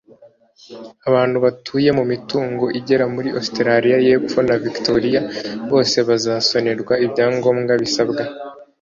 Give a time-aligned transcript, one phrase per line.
[1.09, 5.21] Abantu batuye mumitungo igera muri Ositaraliya yepfo na Victoria
[5.71, 8.23] bose bazasonerwa ibyangombwa bisabwa.